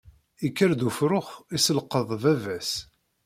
Ikker-d 0.47 0.81
ufrux 0.89 1.29
isselqeḍ 1.55 2.09
baba-s. 2.21 2.71